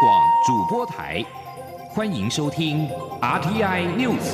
[0.00, 1.22] 广主播台，
[1.90, 2.88] 欢迎收听
[3.20, 4.32] RTI News。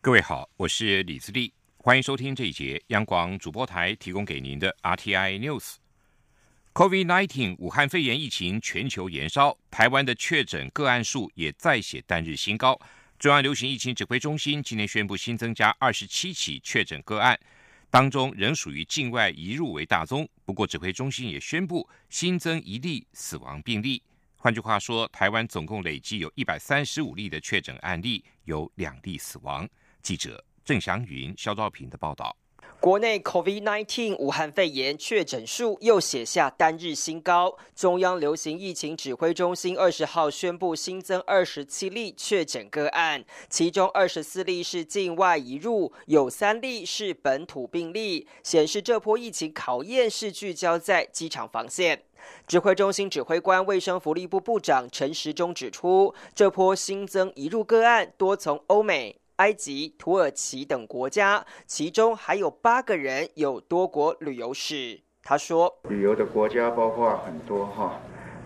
[0.00, 5.74] 各位好，我是李自立，欢迎收听这一节央广主播台提供给您的 RTI News。
[6.72, 12.80] COVID-19 武汉肺炎疫情全球延烧，台湾的确诊个案数也再写单日新高。
[13.18, 17.38] 中央流行疫情指挥中心今天宣布新增加二十七起确诊个案，
[17.88, 20.28] 当中仍属于境外移入为大宗。
[20.44, 24.02] 不过，指挥中心也宣布新增一例死亡病例。
[24.36, 29.66] 换句话说，台湾总共累计有一百三十五例的确诊案例，有两例死亡。
[30.02, 32.36] 记者郑祥云、肖兆平的报道。
[32.84, 37.56] 国内 COVID-19 武汉肺炎确诊数又写下单日新高。
[37.74, 52.02] 中央流行疫情指挥中心二十号宣布新增二十七例确诊个案，其中二十四例是境外移入，有三例是本土病例，显示这波疫情考验是聚焦在机场防线。
[52.46, 59.16] 指挥中心指挥官、卫生福利部部长陈时中指出，这波新增移入个案多从欧美。
[59.36, 65.00] 埃及、土耳其等国家，其中还有八个人有多国旅游史。
[65.22, 67.98] 他说：“旅游的国家包括很多哈，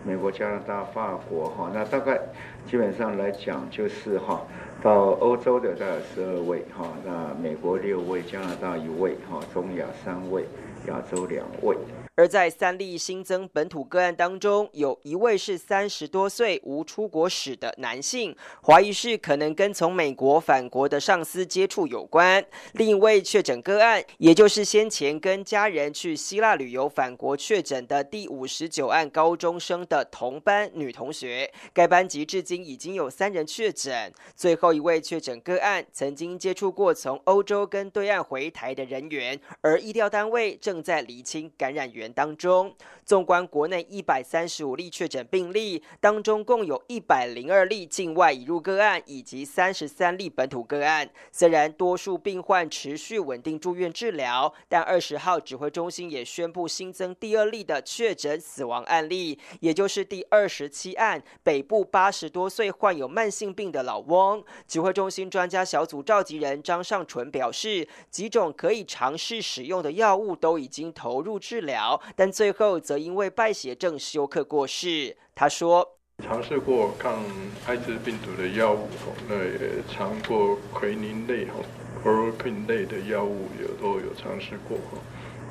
[0.05, 2.19] 美国、加拿大、法国哈，那大概
[2.67, 4.47] 基本上来讲就是哈，
[4.83, 10.45] 到欧洲的大概十二位哈，那美国六位，加拿大一位哈，中亚三位，
[10.87, 11.77] 亚洲两位。”
[12.19, 22.45] 而在三例新增本土个案当中，有一位是三十多岁无出国史的男性，怀疑是可能跟从美国返国的上司接触有关。
[22.73, 34.13] 另一位确诊个案，也就是先前跟家人去希腊旅游返国确诊的第五十九案高中生的同班女同学，该班级至今已经有三人确诊。
[34.35, 42.08] 最后一位确诊个案曾经接触过从欧洲跟对岸回台的人员，而医疗单位正在厘清感染源。
[42.13, 51.09] 当中，纵观国内一百三十五例确诊病例当中，共有一百零二例境外移入个案，以及三十三例本土个案。
[51.33, 64.45] 虽然多数病患持续稳定住院治疗，但二十号指挥中心也宣布新增第二例的确诊死亡案例，也就是第二十七案北部八十多岁患有慢性病的老翁。
[64.67, 71.98] 指挥中心专家小组召集人张尚纯表示，几种可以尝试使用的药物都已经投入治疗。
[72.17, 75.17] 但最后则因为败血症休克过世。
[75.35, 75.87] 他说
[76.25, 77.23] ：“尝试过抗
[77.67, 78.89] 艾滋病毒的药物，
[79.29, 81.55] 那也尝过奎宁类、哈
[82.03, 84.77] c o r p i n 类的药物，有都有尝试过。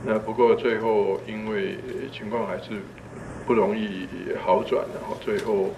[0.06, 1.78] 那不过最后因为
[2.12, 2.81] 情况还是。”
[3.47, 4.06] 不容易
[4.44, 5.69] 好转，然后最后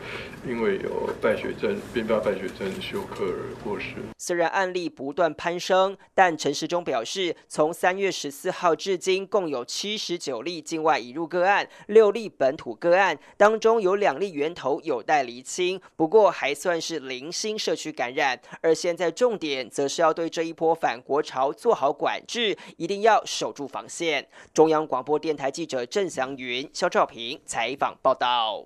[0.44, 3.94] 因为有败血症、并发败血症休克而过世。
[4.18, 18.40] 虽然案例不断攀升，但陈时中表示，从三月十四号至今，共有七十九例境外移入个案，六例本土个案，当中有两例源头有待厘清，不过还算是零星社区感染。
[18.62, 24.28] 而现在重点则是要对这一波反国潮做好管制，一定要守住防线。
[24.54, 28.66] 中央广播电台记者郑祥云、肖兆平采访报道。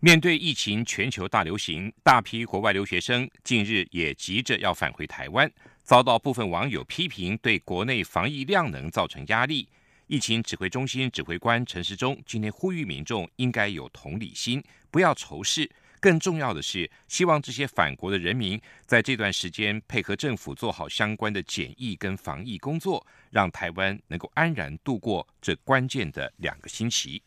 [0.00, 5.50] 面对疫情全球大流行，大批国外留学生近日也急着要返回台湾，
[5.82, 9.68] 遭到部分网友批评，对国内防疫量能造成压力。
[10.06, 14.62] 疫情指挥中心指挥官陈时中今天呼吁民众应该有同理心，
[14.92, 15.68] 不要仇视。
[15.98, 27.20] 更重要的是，希望这些返国的人民在这段时间配合政府做好相关的检疫跟防疫工作，让台湾能够安然度过这关键的两个星期。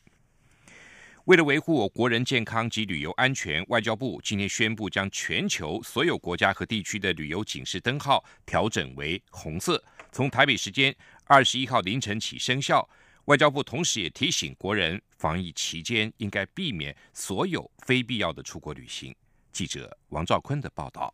[1.26, 12.88] 为了维护我国人健康及旅游安全，外交部今天宣布将全球所有国家和地区的旅游警示灯号调整为红色，从台北时间二十一号凌晨起生效。
[13.26, 19.12] 外交部同时也提醒国人，防疫期间应该避免所有非必要的出国旅行。
[19.52, 21.12] 记者王兆坤的报道：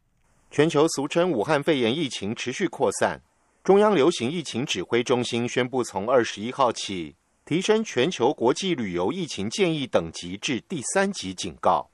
[0.50, 3.22] 全球俗称武汉肺炎疫情持续扩散，
[3.64, 7.16] 中央流行疫情指挥中心宣布，从二十一号起。
[7.46, 11.90] 提升全球国际旅游疫情建议等级至第三级警告。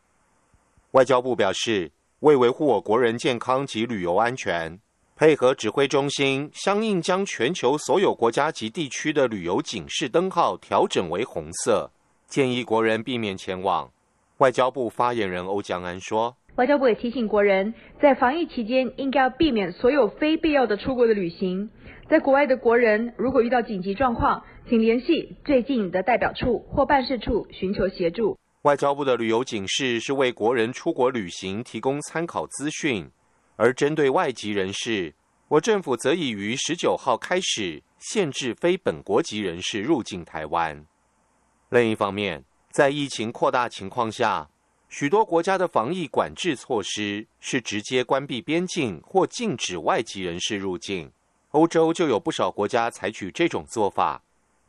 [0.92, 4.80] 外交部表示，为维护我国人健康及旅游安全，
[5.16, 11.92] 配合指挥中心，相应将全球所有国家及地区的旅游警示灯号调整为红色，
[12.28, 13.92] 建议国人避免前往。
[14.38, 21.70] 外交部发言人欧江安说：“外交部也提醒国人，在防疫期间，应该要避免所有非必要的出国的旅行。
[22.09, 28.39] 在国外的国人，如果遇到紧急状况，请联系最近的代表处或办事处寻求协助。
[28.62, 33.09] 外交部的旅游警示是为国人出国旅行提供参考资讯，
[33.57, 35.13] 而针对外籍人士，
[35.50, 40.86] 我政府则已于十九号开始限制非本国籍人士入境台湾。
[41.69, 44.50] 另一方面，在疫情扩大情况下，
[44.88, 51.12] 许多国家的防疫管制措施是直接关闭边境或禁止外籍人士入境。
[51.52, 54.22] 欧洲就有不少国家采取这种做法。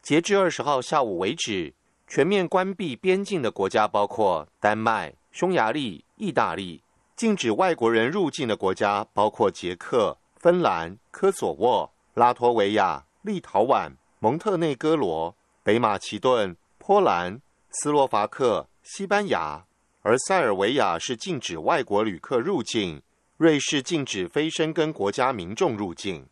[0.03, 1.75] 截至二十号下午为止，
[2.07, 6.81] 全面关闭边境的国家包括丹麦、匈牙利、意大利；
[7.17, 10.17] 禁止外国人入境的国家包括捷克。
[10.41, 13.91] 芬兰、科索沃、拉脱维亚、立陶宛、
[14.21, 15.35] 蒙特内哥罗、
[15.65, 17.41] 北马其顿、波兰、
[17.71, 19.65] 斯洛伐克、西班牙，
[20.03, 23.03] 而塞尔维亚是禁止外国旅客入境，
[23.37, 26.29] 瑞士禁止非申根国家民众入境。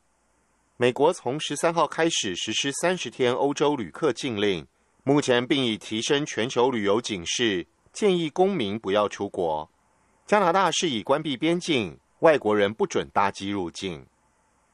[0.79, 4.67] 美国从十三号开始实施三十天欧洲旅客禁令，
[5.05, 9.71] 目前并已提升全球旅游警示，建议公民不要出国。
[10.27, 11.99] 加拿大是以关闭边境。
[12.21, 14.07] 外国人不准搭机入境。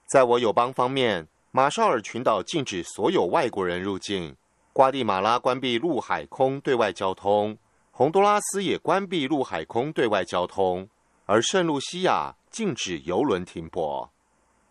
[0.06, 4.32] 在我友邦方面，马绍尔群岛禁止所有外国人入境；
[4.72, 7.56] 瓜地马拉关闭陆海空对外交通；
[7.90, 10.86] 洪都拉斯也关闭陆海空对外交通；
[11.26, 14.11] 而圣露西亚禁止游轮停泊。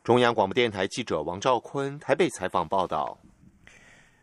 [0.03, 3.15] 中央广播电台记者王兆坤台北采访报道。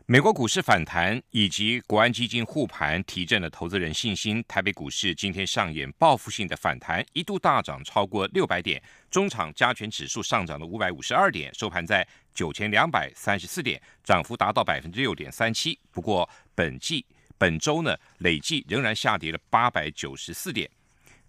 [0.05, 4.43] 美国股市反弹以及国安基金护盘提振了投资人信心。
[4.45, 15.79] 台北股市今天上演报复性的反弹，一度大涨超过六百点，中场加权指数上涨了五百五十二点，收盘在九千两百三十四点，涨幅达到百分之六点三七。
[15.91, 17.05] 不过本季
[17.37, 20.69] 本周呢，累计仍然下跌了八百九十四点。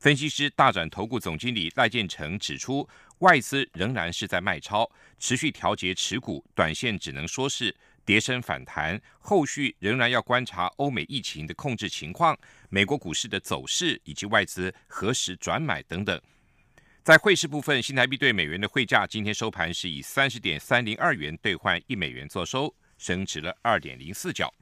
[0.01, 2.89] 分析师大展投顾总经理赖建成指出，
[3.19, 7.75] 外资仍然是在卖超，持续调节持股，短线只能说是。
[8.03, 12.37] 跌升反弹，后续仍然要观察欧美疫情的控制情况、
[12.71, 16.19] 美国股市的走势以及外资何时转买等等。
[17.05, 24.53] 在汇市部分，新台币对美元的汇价今天收盘是以三十点三零二元兑换一美元作收，升值了二点零四角。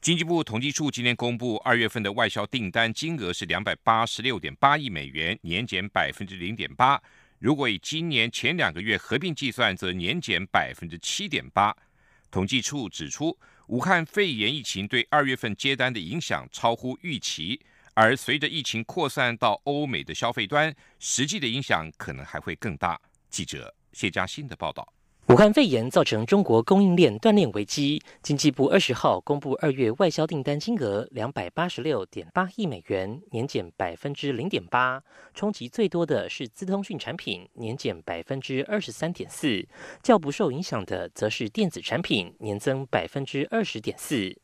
[0.00, 6.98] 经济部统计处今天公布二月份的外销订单金额是两百八十六点八亿美元，年减百分之零点八。
[7.38, 11.76] 如果以今年前两个月合并计算，则年减百分之七点八。
[12.30, 17.60] 统计处指出，武汉肺炎疫情对二月份接单的影响超乎预期，
[17.92, 22.98] 而随着疫情扩散到欧美的消费端，实际的影响可能还会更大。
[23.28, 24.94] 记者谢嘉欣的报道。
[25.30, 28.02] 武汉肺炎造成中国供应链断裂危机。
[28.20, 35.00] 经济部二十号公布二月外销订单金额两百八十六点八亿美元，年减百分之零点八。
[35.32, 39.64] 冲击最多的是资通讯产品，年减百分之二十三点四；
[40.02, 44.36] 较不受影响的则是电子产品，年增百分之二十点四。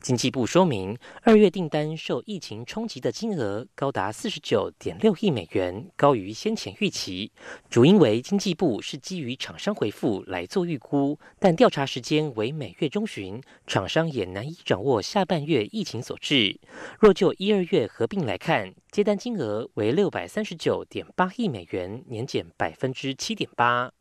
[0.00, 7.32] 经济部说明，二月订单受疫情冲击的金额高达四十九点六亿美元，高于先前预期。
[7.68, 16.58] 主因为经济部是基于厂商回复来做预估，但调查时间为每月中旬，厂商也难以掌握下半月疫情所致。
[16.98, 23.92] 若就一二月合并来看，接单金额为六百三十九点八亿美元，年减百分之七点八。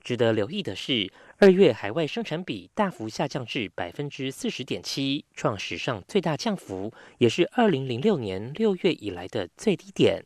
[0.00, 1.12] 值得留意的是。
[1.38, 10.22] 二月海外生产比大幅下降至百分之四十点七，创史上最大降幅，也是二零零六年六月以来的最低点。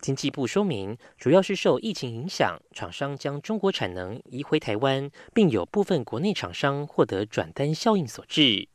[0.00, 8.68] 经济部说明，主要是受疫情影响，厂商将中国产能移回台湾，并有部分国内厂商获得转单效应所致。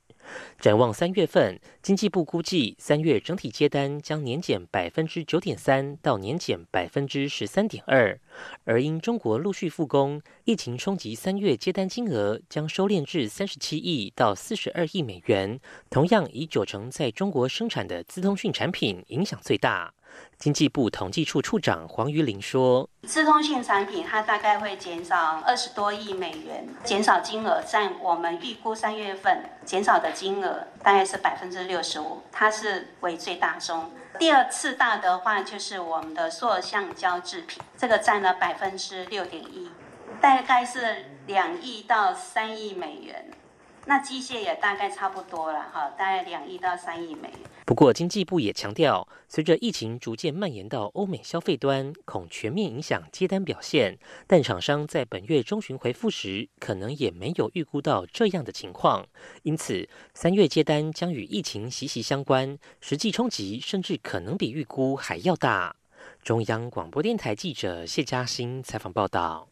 [0.60, 8.20] 展望三月份，经济部估计三月整体接单将年减百分之九点三到年减百分之十三点二，
[8.66, 19.94] 而因中国陆续复工，疫情冲击三月接单金额将收敛至三十七亿到四十二亿美元，同样以九成在中国生产的资通讯产品影响最大。
[20.38, 33.90] 经济部统计处处长黄瑜玲说：“自通信产品它大概会减少二十多亿美元，减少金额占我们预估三月份减少的金额大概是百分之六十五，它是为最大宗。
[34.20, 39.72] 第二次大的话就是我们的塑橡胶制品，这个占了百分之六点一，
[40.22, 43.32] 大概是两亿到三亿美元。”
[43.90, 47.40] 那机械也大概差不多了哈，大概两亿到三亿美元。
[47.66, 53.98] 不过经济部也强调，随着疫情逐渐蔓延到欧美消费端，恐全面影响接单表现。
[54.28, 59.08] 但厂商在本月中旬回复时，可能也没有预估到这样的情况。
[59.44, 65.74] 因此，三月接单将与疫情息息相关，实际冲击甚至可能比预估还要大。
[66.22, 69.48] 中央广播电台记者谢嘉欣采访报道。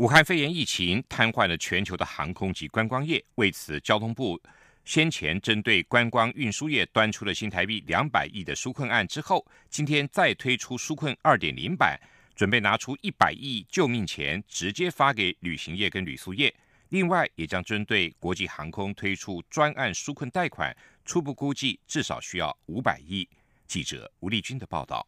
[0.00, 4.40] 武汉肺炎疫情瘫痪了全球的航空及观光业，为此，交通部
[4.82, 12.00] 先前针对观光运输业端出了新台币两百亿的纾困案之后，今天再推出纾困二点零版，
[12.34, 16.50] 准备拿出一百亿救命钱，直接发给旅行业跟旅宿业。
[16.88, 23.28] 另外，也将针对国际航空推出专案纾困贷款，初步估计至少需要五百亿。
[23.66, 25.06] 记者吴丽君的报道。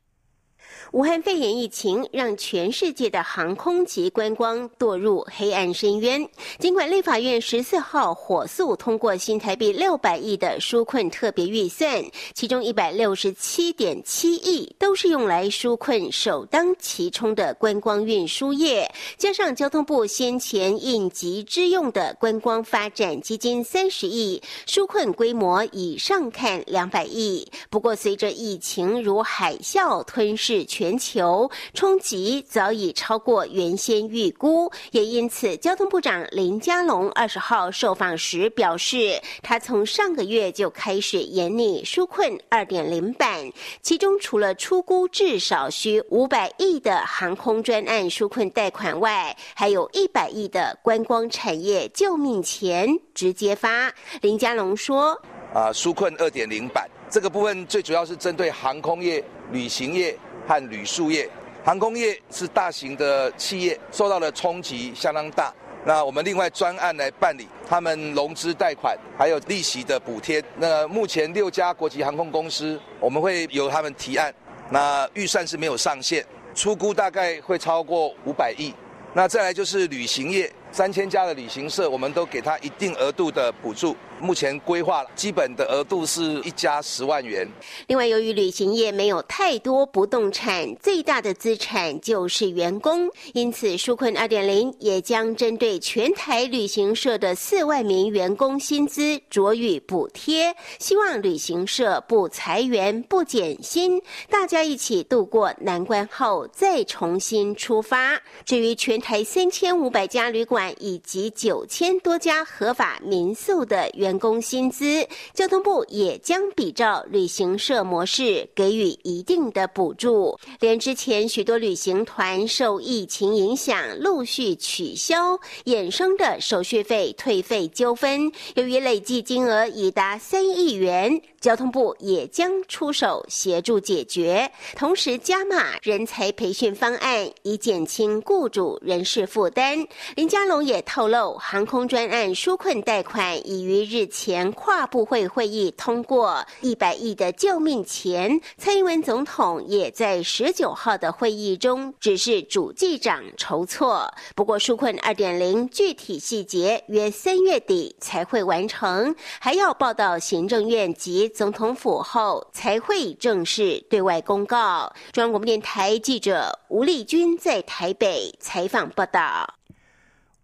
[0.92, 6.28] 武汉肺炎疫情让全世界的航空及观光堕入黑暗深渊。
[6.59, 12.04] 尽管立法院十四号火速通过新台币六百亿的纾困特别预算，
[12.35, 27.50] 其中一百六十七点七亿都是用来纾困首当其冲的观光运输业，加上交通部先前应急之用的观光发展基金三十亿，纾困规模以上看两百亿。
[27.71, 30.51] 不过，随着疫情如海啸吞噬。
[30.64, 53.92] 全球冲击早已超过原先预估，也因此，交通部长林佳龙二十号受访时表示，他从上个月就开始研拟纾困二点零版，其中除了出估至少需五百亿的航空专案纾困贷款外，还有一百亿的观光产业救命钱直接发。
[54.21, 55.12] 林佳龙说
[55.54, 61.29] ：“啊，纾困二点零版这个部分最主要是针对航空业、旅行业。”和旅宿业、
[61.65, 65.53] 航空业是大型的企业，受到的冲击相当大。
[65.85, 70.43] 那我们另外专案来办理他们融资贷款，还有利息的补贴。
[70.57, 74.33] 那目前六家国际航空公司，我们会由他们提案。
[74.71, 78.73] 那预算是没有上限，出估大概会超过五百亿。
[79.13, 83.95] 那再来就是旅行业，三千家的旅行社，我们都给他一定额度的补助。
[84.19, 87.47] 目前规划基本的额度是一家十万元。
[87.88, 104.00] 另外，由于旅行业没有太多不动产，最大的资产就是员工，因此纾困二点零也将针对全台旅行社的四万名员工薪资着予补贴，希望旅行社不裁员、不减薪，
[104.31, 108.17] 大家一起度过难关后再重新出发。
[108.45, 120.38] 至于全台三千五百家旅馆以及九千多家合法民宿的员，工薪资，交通部也将比照旅行社模式给予一定的补助。
[120.61, 131.21] 连之前许多旅行团受疫情影响陆续取消，衍生的手续费退费纠纷，由于累计金额已达三亿元。
[131.43, 139.85] 交通部也将出手协助解决，同时加码人才培训方案，以减轻雇主人事负担。
[140.15, 148.41] 林佳龙也透露，航空专案纾困贷款已于日前跨部会会议通过一百亿的救命钱。
[148.57, 154.09] 蔡英文总统也在十九号的会议中指示主计长筹措。
[154.37, 161.32] 不过，纾困二点零具体细节约三月底才会完成，还要报到行政院及。
[161.35, 164.95] 总统府后才会正式对外公告。
[165.12, 169.55] 中央广播电台记者吴丽君在台北采访报道。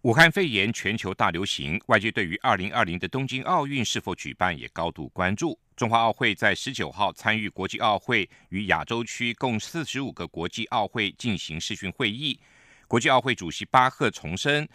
[0.01, 5.57] 武汉肺炎全球大流行，外界对于二零二零的东京奥运是否举办也高度关注。
[5.75, 12.39] 中华奥会在十九号参与国际奥会与亚洲区共四十五个国际奥会进行视讯会议。
[12.87, 14.67] 国际奥会主席巴赫重申。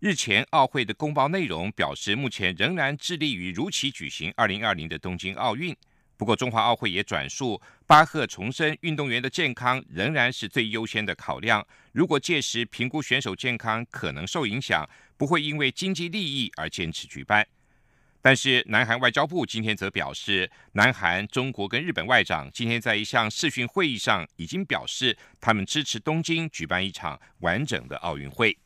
[0.00, 5.76] 日前，奥会的公报内容表示，目前仍然致力于如期举行二零二零的东京奥运。
[6.16, 11.66] 不过，中华奥会也转述巴赫重申，运动员的健康仍然是最优先的考量。
[11.90, 17.44] 如果届时评估选手健康可能受影响，不会因为经济利益而坚持举办。
[18.22, 28.56] 但是，南韩外交部今天则表示，南韩、中国跟日本外长今天在一项视讯会议上已经表示，他们支持东京举办一场完整的奥运会。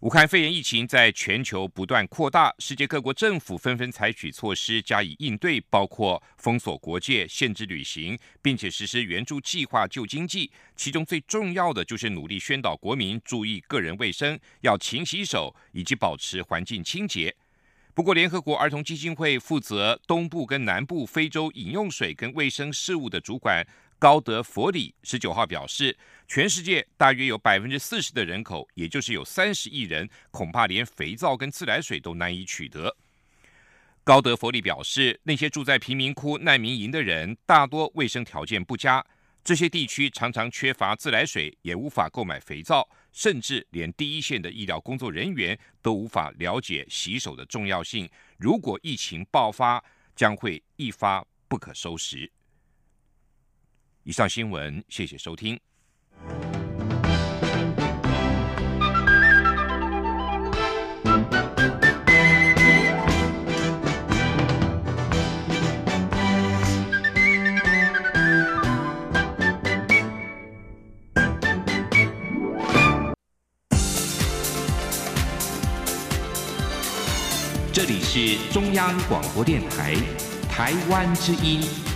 [0.00, 10.52] 武汉肺炎疫情在全球不断扩大，世界各国政府纷纷采取措施加以应对，包括封锁国界、限制旅行，并且实施援助计划救经济。
[10.76, 17.34] 其中最重要的就是努力宣导国民注意个人卫生，要勤洗手以及保持环境清洁。
[17.92, 23.66] 不过，联合国儿童基金会负责东部跟南部非洲饮用水跟卫生事务的主管。
[24.00, 25.96] 高德佛里十九号表示，
[26.28, 32.96] 全世界大约有百分之四十的人口，也就是有三十亿人，恐怕连肥皂跟自来水都难以取得。
[34.04, 39.04] 高德佛里表示，那些住在贫民窟、难民营的人，大多卫生条件不佳，
[39.42, 48.08] 这些地区常常缺乏自来水，也无法购买肥皂，甚至连第一线的医疗工作人员都无法了解洗手的重要性。
[48.38, 49.82] 如果疫情爆发，
[50.14, 52.30] 将会一发不可收拾。
[54.08, 55.60] 以上新闻谢谢收听。
[77.70, 79.94] 这里是中央广播电台
[80.48, 81.87] 台湾之音。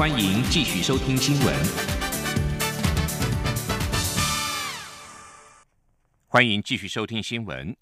[0.00, 1.54] 欢迎继续收听新闻。
[6.26, 7.76] 欢迎继续收听新闻。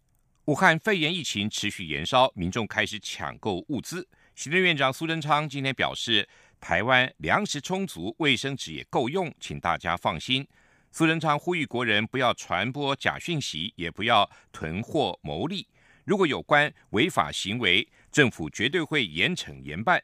[0.46, 4.04] 武汉肺炎疫情持续延烧，民众开始抢购物资。
[4.34, 10.44] 行政院长苏贞昌今天表示，台湾粮食充足，卫生纸也够用，请大家放心。
[10.90, 15.68] 苏贞昌呼吁国人不要传播假讯息，也不要囤货牟利。
[16.04, 20.02] 如果有关违法行为，政府绝对会严惩严办。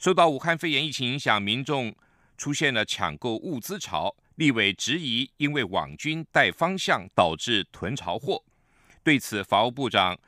[0.00, 1.94] 受到武汉肺炎疫情影响，民众
[2.38, 8.42] 出现了抢购物资潮，立委质疑因为网军带方向导致囤潮货。
[9.02, 10.18] 对此，法务部长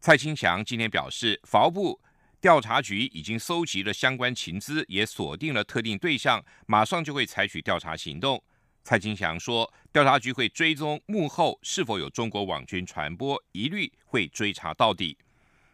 [0.00, 2.00] 蔡清祥今天表示，法务部
[2.40, 8.42] 调查局已经搜集了相关情资，也锁定了特定对象，马上就会采取调查行动。
[8.82, 15.18] 蔡清祥说，调查局会追踪幕后是否有中国网军传播，一律会追查到底。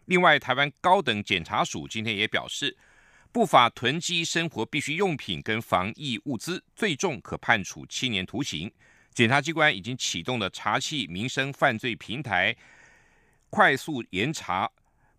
[0.06, 2.76] 另外，台湾高等检察署今天也表示，
[3.34, 8.72] 不法囤积生活必需用品跟防疫物资，最重可判处七年徒刑。
[9.12, 12.54] 检察机关已经启动了查缉民生犯罪平台，
[13.50, 14.70] 快速严查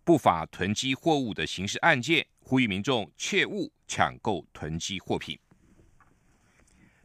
[0.02, 5.38] 不法囤积货物的刑事案件，呼吁民众切勿抢购囤积货品。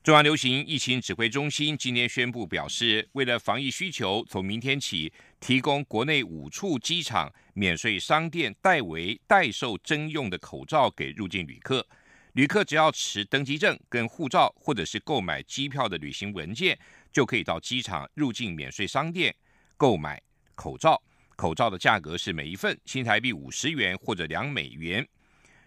[0.03, 11.87] 中央流行疫情指挥中心今天宣布表示，为了防疫需求，从明天起提供国内五处机场免税商店代为代售征用的口罩给入境旅客。
[12.33, 16.75] 旅客只要持登机证、跟护照，或者是购买机票的旅行文件，
[17.11, 19.35] 就可以到机场入境免税商店
[19.77, 20.19] 购买
[20.55, 20.99] 口罩。
[21.35, 25.07] 口罩的价格是每一份新台币五十元或者两美元，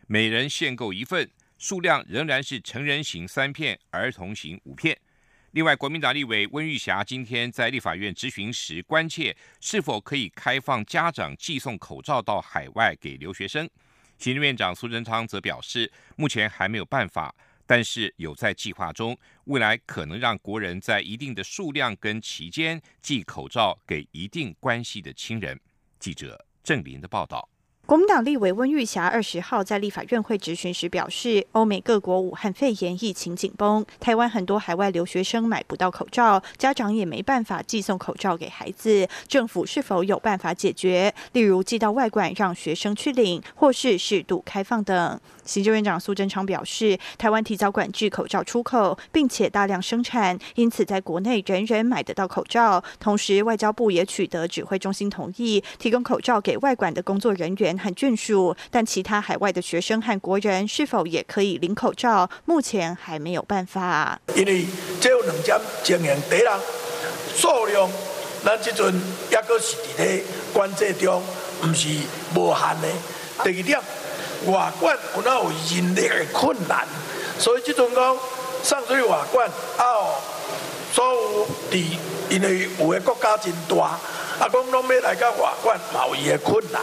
[0.08, 1.30] 每人限购一份。
[1.64, 4.94] 数量仍然是成人型三片，儿童型五片。
[5.52, 13.66] 另外，国民党立委温玉霞今天在立法院质询时，关切是否可以开放家长寄送口罩到海外给留学生。
[14.18, 25.58] 行政院长苏贞昌则表示，目前还没有办法，但是有在计划中，未来可能让国人在一定的数量跟期间寄口罩给一定关系的亲人。
[25.98, 27.48] 记者郑林的报道。
[27.86, 41.14] 国民党立委温玉霞二十号在立法院会质询时表示，欧美各国武汉肺炎疫情紧绷，台湾很多海外留学生买不到口罩，家长也没办法寄送口罩给孩子，政府是否有办法解决？
[41.32, 45.20] 例如寄到外馆让学生去领，或是适度开放等。
[45.44, 52.82] 行政院长苏贞昌表示，台湾提早管制口罩出口，并且大量生产，因此在国内人人买得到口罩。
[52.98, 57.73] 同时，外交部也取得指挥中心同意，提供口罩给外馆的工作人员。
[57.78, 62.28] 和眷属，但其他海外的学生和国人是否也可以领口罩？
[62.44, 64.20] 目前还没有办法。
[64.34, 64.64] 因为
[65.00, 66.46] 只有两点情形：第一，
[67.36, 67.88] 数量
[68.44, 68.94] 咱这阵
[69.30, 71.22] 也阁是伫咧关制中，
[71.60, 71.88] 不是
[72.34, 72.88] 无限的；
[73.42, 73.80] 第二点，
[74.46, 76.86] 外馆有哪有人力的困难，
[77.38, 78.16] 所以这阵讲
[78.62, 80.14] 上水外馆啊，
[80.92, 81.84] 所有伫
[82.30, 83.98] 因为有的国家真大，
[84.40, 86.82] 啊，讲拢要来个外馆，有伊的困难。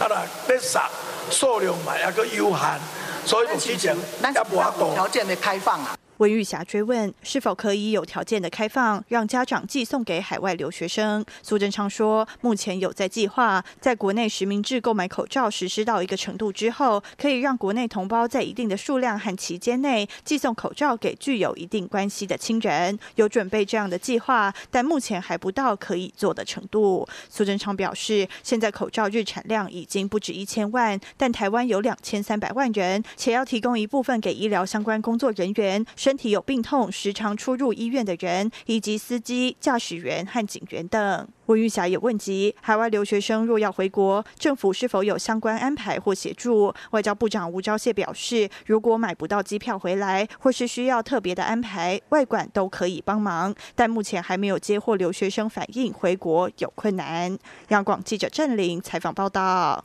[0.00, 0.88] 啊啦，那啥
[1.30, 2.80] 数量嘛，也个有限，
[3.24, 5.96] 所以目前也无法度条件的开放啊。
[6.18, 11.24] 温玉霞追问是否可以有条件的开放，让家长寄送给海外留学生。
[11.42, 22.98] 苏贞昌说，目前有在计划，在国内实名制购买口罩实施到一个程度之后，可以让国内同胞在一定的数量和期间内寄送口罩给具有一定关系的亲人。
[23.14, 27.08] 有准备这样的计划，但目前还不到可以做的程度。
[27.30, 35.86] 苏贞昌表示，现在口罩日产量已经不止一千万，但台湾有两千三百万人，且要提供一部分给医疗相关工作人员。
[36.08, 41.28] 身体有病痛、时常出入医院的人，以及司机、驾驶员和警员等。
[41.44, 46.72] 温玉霞也问及海外留学生若要回国，政府是否有相关安排或协助？
[46.92, 53.54] 外交部长吴钊燮表示，如果买不到机票回来，或是需要特别的安排，外管都可以帮忙。
[53.74, 57.38] 但目前还没有接获留学生反映回国有困难。
[57.68, 59.84] 央广记者郑玲采访报道。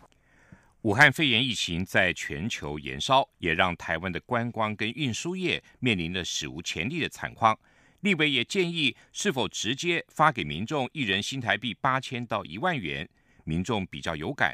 [0.84, 7.58] 武汉肺炎疫情在全球延烧，也让台湾的观光跟运输业面临了史无前例的惨况。
[8.02, 13.08] 立委也建议，是否直接发给民众一人新台币八千到一万元，
[13.46, 14.54] 民众比较有感。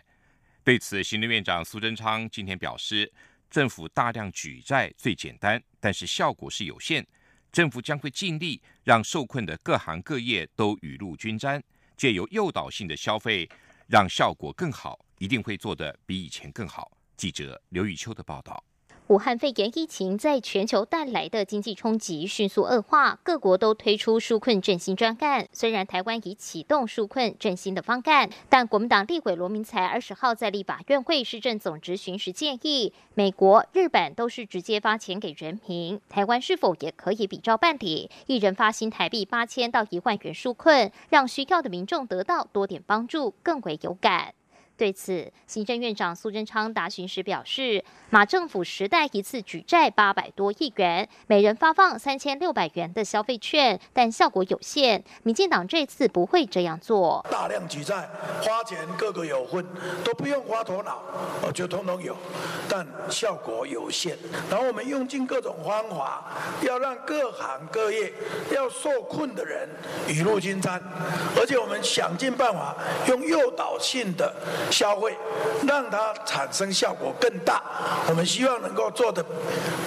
[0.63, 3.11] 对此，行政院长苏贞昌今天表示，
[3.49, 7.03] 政府大量举债最简单，但是效果是有限。
[7.51, 11.63] 政府将会尽力让受困的各行各业都雨露均沾，
[11.97, 13.49] 借由诱导性的消费，
[13.87, 15.03] 让效果更好。
[15.19, 16.91] 一定会做得比以前更好。
[17.15, 18.63] 记者刘玉秋的报道。
[19.07, 25.47] 武汉肺炎疫情在全球带来的经济冲击迅速恶化，各国都推出纾困振兴专案。
[25.51, 44.35] 虽然台湾已启动纾困振兴的方案，但国民党立委罗明才二十号在立法院会市政总执行时建议，美国、日本都是直接发钱给人民，台湾是否也可以比照办理，一人发新台币八千到一万元纾困，让需要的民众得到多点帮助，更为有感。
[44.79, 55.03] 对此，行政院长苏贞昌答询时表示，马政府时代一次举债八百多亿元，每人发放三千六百元的消费券，但效果有限。
[55.23, 57.25] 民进党这次不会这样做。
[57.29, 58.07] 大量举债，
[58.41, 59.65] 花钱个个有份，
[60.01, 61.03] 都不用花头脑，
[61.45, 62.15] 我就通通有，
[62.69, 64.17] 但效果有限。
[64.49, 66.23] 然后我们用尽各种方法，
[66.61, 68.13] 要让各行各业
[68.55, 69.67] 要受困的人
[70.07, 70.81] 雨露均沾，
[71.35, 72.73] 而且我们想尽办法
[73.09, 74.33] 用诱导性的。
[74.71, 75.15] 消费
[75.67, 77.61] 让它产生效果更大，
[78.09, 79.23] 我们希望能够做的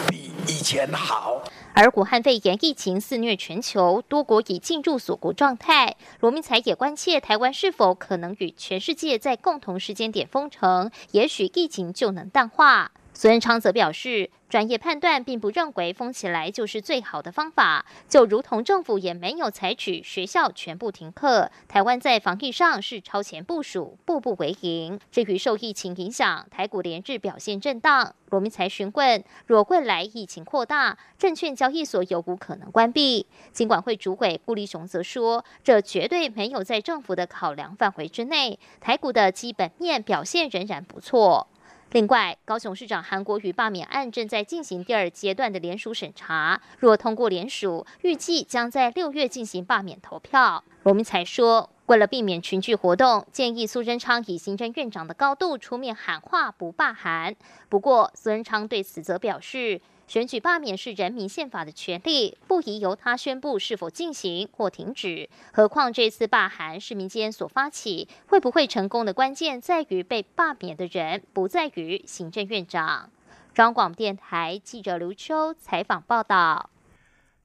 [0.09, 1.43] 比以前好。
[1.75, 5.97] 而武汉肺炎疫情肆虐全球，多国已进入锁国状态。
[6.21, 12.91] 罗明才也关切台湾是否可能与全世界在共同时间点封城，也许疫情就能淡化。
[13.15, 14.31] 孙仁昌则表示。
[14.53, 21.51] 专业判断并不认为封起来就是最好的方法，就如同政府也没有采取学校全部停课。
[21.67, 25.01] 台湾在防疫上是超前部署，步步为营。
[25.11, 28.15] 至于受疫情影响，台股连日表现震荡。
[28.29, 33.27] 罗明才询问，若未来疫情扩大，证券交易所有无可能关闭？
[33.53, 38.59] 金管会主委顾立雄则说，这绝对没有在政府的考量范围之内。
[38.83, 41.49] 台股的基本面表现仍然不错。
[41.93, 50.65] 另外，高雄市长韩国瑜罢免案正在进行第二阶段的联署审查，若通过联署，预计将在六月进行罢免投票。
[50.85, 57.37] 罗明才说，为了避免群聚活动，建议苏贞昌以行政院长的高度出面喊话，不罢韩。
[57.69, 59.83] 不过，苏贞昌对此则表示。
[60.13, 65.27] 选举罢免是人民宪法的权利，不宜由他宣布是否进行或停止。
[65.55, 73.11] 何况这次罢韩是民间所发起，会不会成功的关键在于被罢免的人，不在于行政院长。
[73.55, 76.69] 中广电台记者刘秋采访报道。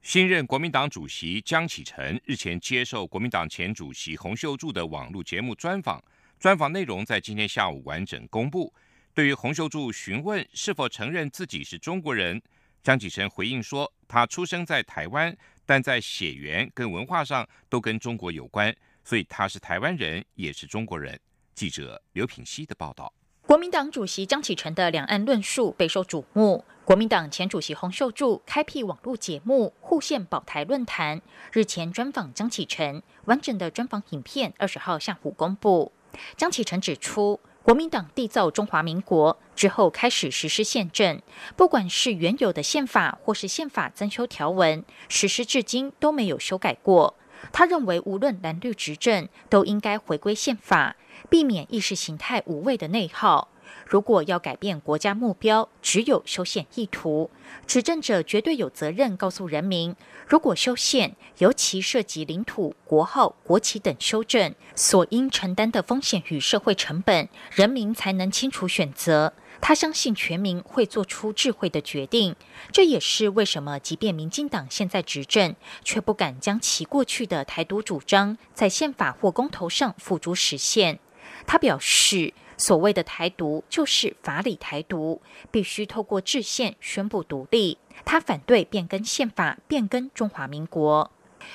[0.02, 6.04] 新任国民党主席江启臣日前接受国民党前主席洪秀柱的网络节目专访，
[6.38, 8.70] 专访内容在今天下午完整公布。
[9.14, 12.38] 对于洪秀柱询问是否承认自己是中国人。
[12.82, 15.36] 江启臣回应说：“他出生在台湾，
[15.66, 21.18] 但在血缘跟文化上都跟中国有关，所以他是台湾人，也是中国人。”
[21.54, 23.12] 记者刘品熙的报道。
[23.42, 26.64] 国民党主席江启臣的两岸论述备受瞩目。
[26.84, 31.20] 国民党前主席洪秀柱开辟网络节目“护宪保台论坛”，
[31.52, 35.92] 日前专访江启臣，完整的专访影片二十号下午公布。
[36.36, 37.40] 江启臣指出。
[37.68, 41.20] 国民党缔造中华民国之后，开始实施宪政，
[41.54, 47.14] 不管是原有的宪法，或是宪法增修条文，实施至今都没有修改过。
[47.52, 50.96] 他认为，无论蓝绿执政，都应该回归宪法，
[51.28, 53.48] 避免意识形态无谓的内耗。
[53.88, 57.30] 如果要改变国家目标，只有修宪意图。
[57.66, 59.96] 执政者绝对有责任告诉人民，
[60.26, 69.32] 如果修宪，尤其涉及领土、国号、国旗等修正，所应承担的风险与社会成本，人民才能清楚选择。
[69.62, 72.36] 他相信全民会做出智慧的决定。
[72.70, 80.98] 这也是为什么，即便民进党现在执政，却不敢将其过去的台独主张在宪法或公投上付诸实现。
[81.46, 82.34] 他表示。
[82.58, 87.78] 所谓的台独就是法理台独，必须透过制宪宣布独立。
[88.04, 91.10] 他反对变更宪法、变更中华民国。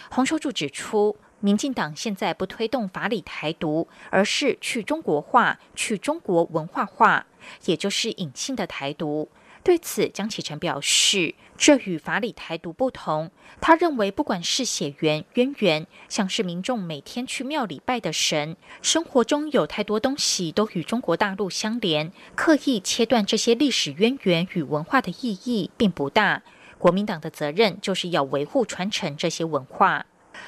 [0.10, 7.26] 洪秀柱指出，民进党现在不推动法理台独，而是去中国化、去中国文化化，
[7.66, 9.30] 也就是隐性的台独。
[9.64, 13.32] 对此，江启臣表示，这与法理台独不同。
[13.62, 26.42] 他认为，不管是血缘渊源，像是民众每天去庙里拜的神，生活中有太多东西都与中国大陆相连，刻意切断这些历史渊源与文化的意义并不大。
[26.78, 30.06] 国民党的责任就是要维护传承这些文化。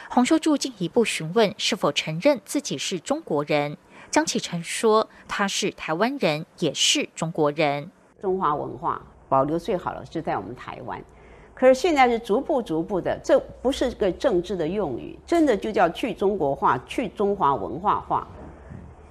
[0.10, 3.78] 洪秀柱进一步询问是否承认自己是中国人，
[4.12, 7.92] 江启臣说他是台湾人，也是中国人。
[8.22, 11.02] 中华文化保留最好的是在我们台湾，
[11.54, 18.28] 可是现在是逐步逐步的，这不是个政治的用语，真的就叫去中国化、去中华文化化，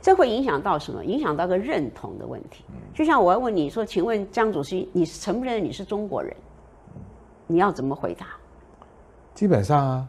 [0.00, 1.04] 这会影响到什么？
[1.04, 2.64] 影响到个认同的问题。
[2.92, 6.34] 就像我要问你说，请问江主席，你承不承认你是中国人？
[7.46, 8.26] 你要怎么回答？
[9.34, 10.08] 基本上啊，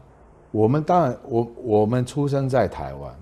[0.52, 3.14] 我们当然，我我们出生在台湾，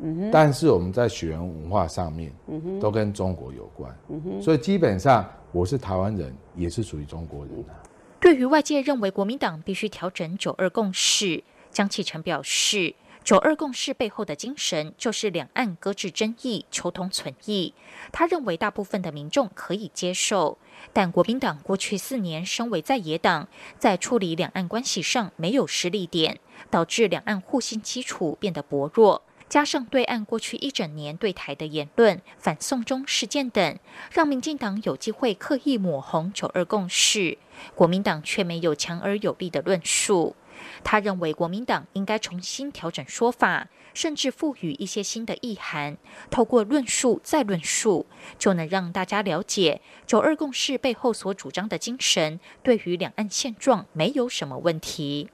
[0.00, 7.74] 嗯但是我们在血缘文化上面，嗯哼，都跟中国有关，嗯哼，所以基本上我是台湾人，也是属于中国人啊。
[8.20, 12.94] 对于外界认为国民党必须调整九二共识，江启臣表示。
[13.24, 17.74] 九二共识背后的精神就是两岸搁置争议、求同存异。
[18.10, 20.56] 他认为大部分的民众可以接受，
[20.94, 23.46] 但国民党过去四年身为在野党，
[23.78, 26.38] 在处理两岸关系上没有实力点，
[26.70, 29.20] 导致两岸互信基础变得薄弱。
[29.48, 33.78] 加上对岸过去一整年对台的言论、反送中事件等，
[34.12, 37.38] 让民进党有机会刻意抹红九二共识，
[37.74, 40.36] 国民党却没有强而有力的论述。
[40.82, 45.96] 他认为国民党应该重新调整说法，甚至赋予一些新的意涵，
[46.30, 48.06] 透过论述再论述，
[48.38, 55.30] 就能让大家了解九二共识背后所主张的精神，对于两岸现状没有什么问题。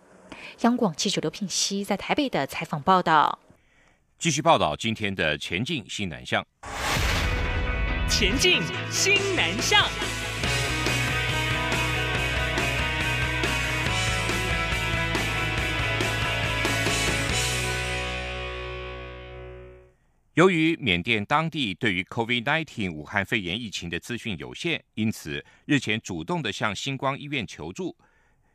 [0.61, 3.39] 央广记者刘品熙在台北的采访报道。
[4.25, 6.43] 继续报道今天的前进新南向。
[8.09, 9.87] 前进新南向。
[20.33, 27.95] 由于缅甸当地对于 COVID-19 武汉肺炎疫情的资讯有限，因此日前主动的向星光医院求助。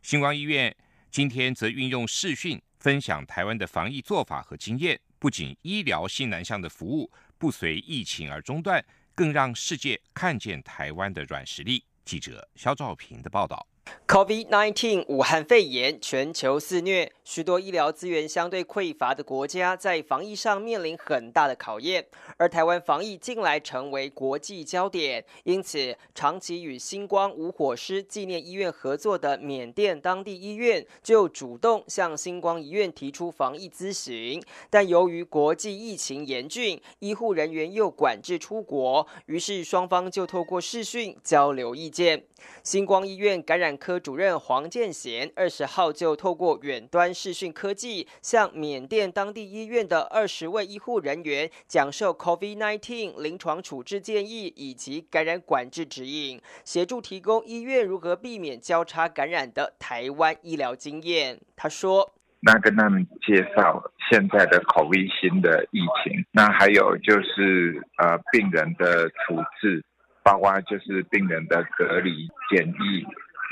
[0.02, 0.76] 星光医院
[1.12, 11.84] 今天则运用视讯分享台湾的防疫做法和经验，不仅医疗新南向的服务不随疫情而中断，更让世界看见台湾的软实力。
[12.06, 13.68] 记者肖兆平的报道。
[14.08, 22.04] COVID-19 武汉肺炎全球肆虐，许多医疗资源相对匮乏的国家在防疫上面临很大的考验。
[22.38, 34.42] 而台湾防疫近来成为国际焦点，因此长期与星光无火师纪念医院合作的缅甸当地医院就主动向星光医院提出防疫咨询。
[34.72, 42.24] 但由于国际疫情严峻，医护人员又管制出国，于是双方就透过视讯交流意见。
[42.64, 61.40] 星光医院感染科主任黄建贤二十号就透过远端视讯科技，向缅甸当地医院的二十位医护人员讲授 COVID-19 临床处置建议以及感染管制指引，协助提供医院如何避免交叉感染的台湾医疗经验。
[61.56, 62.12] 他说
[62.42, 69.84] ：“那跟他们介绍现在的 COVID 新的疫情，那还有就是呃病人的处置。”
[70.22, 73.04] 包括就是病人的隔离检疫。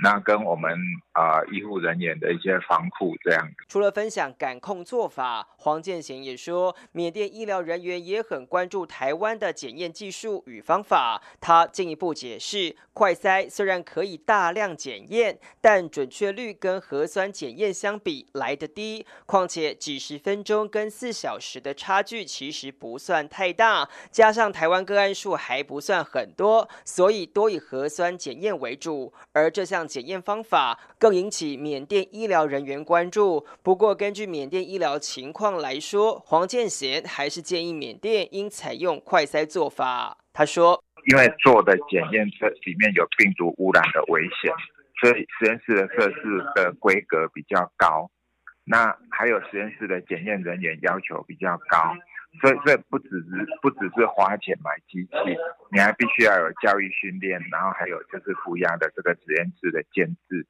[0.03, 0.71] 那跟我们
[1.13, 3.49] 啊医护人员的一些防护这样。
[3.67, 11.21] 除了分享感控做法，黄建贤也说，缅甸医疗人员也很关注台湾的检验技术与方法。
[11.39, 19.05] 他进一步解释，快筛虽然可以大量检验，但准确率跟核酸检验相比来得低。
[19.25, 29.13] 况且几十分钟跟四小时的差距其实不算太大，加上台湾个案数还不算很多，所以多以核酸检验为主。
[29.31, 33.45] 而这项检验方法更引起缅甸医疗人员关注。
[33.63, 40.17] 不过，根据缅甸医疗情况来说，黄建贤还是建议缅甸应采用快筛做法。
[40.33, 44.53] 他说：“因为做的检验测里面有病毒污染的危险，
[45.01, 48.11] 所以实验室的测试的规格比较高。
[48.65, 51.95] 那还有实验室的检验人员要求比较高。”
[52.41, 55.11] 所以，这不只是不只是花钱买机器，
[55.71, 60.45] 你还必须要有教育训练，然后还有就是负压的这个实验室的监制。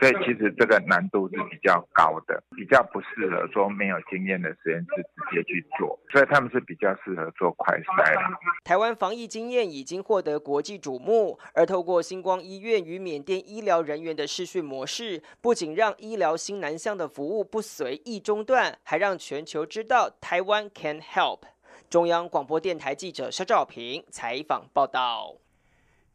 [0.00, 8.16] 所以其实这个难度是比较高的，比较不适合说没有经验的实验室直接去做，所以他们是比较适合做快筛。
[8.64, 21.40] 台湾防疫经验已经获得国际瞩目，而透过星光医院与缅甸医疗人员的视讯模式，不仅让医疗新南向的服务不随意中断，还让全球知道台湾 can help。
[21.88, 25.36] 中央广播电台记者肖兆平采访报道。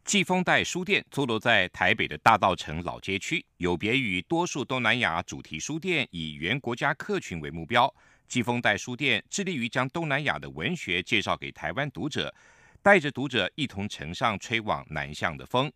[0.04, 7.92] 季风带书店坐落在台北的大道城老街区，有别于多数东南亚主题书店以原国家客群为目标。
[8.28, 12.34] 季风带书店致力于将东南亚的文学介绍给台湾读者，
[12.82, 15.72] 带着读者一同乘上吹往南向的风。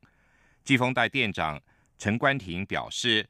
[0.65, 1.59] 季风带店长
[1.97, 3.27] 陈冠廷表示，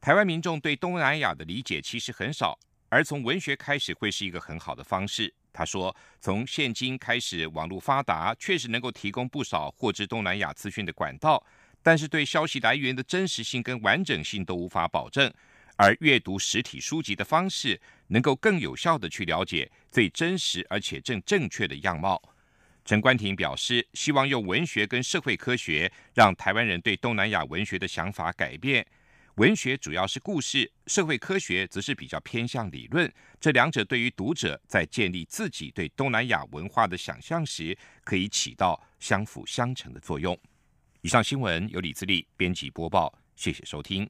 [0.00, 5.34] 台湾民众对东南亚的理解其实很少，而从文学开始会是一个很好的方式。
[5.52, 11.44] 他说：“从现今开始，网络发达，确实能够提供不少获知东南亚资讯的管道，
[11.82, 15.32] 但是对消息来源的真实性跟完整性都无法保证。
[15.76, 22.20] 而阅读实体书籍的方式，能够更有效的去了解最真实而且正正确的样貌。”
[22.84, 28.86] 陈冠廷表示：“希望用文学跟社会科学，让台湾人对东南亚文学的想法改变。
[29.36, 33.10] 文学主要是故事，社会科学则是比较偏向理论。
[33.40, 40.38] 这两者对于读者在建立自己对东南亚文化的想象时，可以起到相辅相成的作用。
[41.00, 44.08] 以上新闻由李自力编辑播报，谢谢收听。